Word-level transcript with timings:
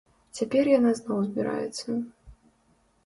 Цяпер 0.37 0.69
яна 0.77 0.93
зноў 0.99 1.19
збіраецца. 1.27 1.99